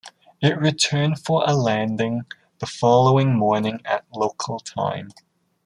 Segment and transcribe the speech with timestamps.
[0.41, 2.25] It returned for a landing
[2.57, 5.09] the following morning at local time.